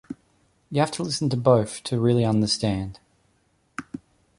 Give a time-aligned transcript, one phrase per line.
[0.71, 2.99] You have to listen to both to really understand.